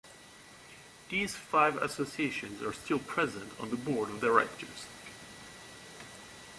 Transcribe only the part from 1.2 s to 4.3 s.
five associations are still present on the board of